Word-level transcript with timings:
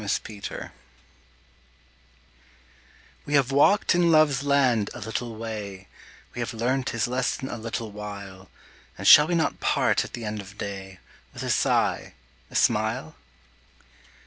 APRIL 0.03 0.41
LOVE 0.49 0.71
We 3.27 3.35
have 3.35 3.51
walked 3.51 3.93
in 3.93 4.11
Love's 4.11 4.41
land 4.41 4.89
a 4.95 4.99
little 4.99 5.35
way, 5.35 5.87
We 6.33 6.39
have 6.39 6.55
learnt 6.55 6.89
his 6.89 7.07
lesson 7.07 7.47
a 7.49 7.55
little 7.59 7.91
while, 7.91 8.49
And 8.97 9.07
shall 9.07 9.27
we 9.27 9.35
not 9.35 9.59
part 9.59 10.03
at 10.03 10.13
the 10.13 10.25
end 10.25 10.41
of 10.41 10.57
day, 10.57 10.97
With 11.35 11.43
a 11.43 11.51
sigh, 11.51 12.15
a 12.49 12.55
smile? 12.55 13.13